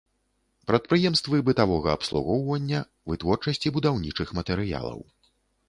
[0.69, 2.81] Прадпрыемствы бытавога абслугоўвання,
[3.13, 4.99] вытворчасці будаўнічых матэрыялаў.